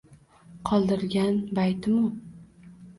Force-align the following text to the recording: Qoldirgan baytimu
Qoldirgan 0.69 1.39
baytimu 1.61 2.11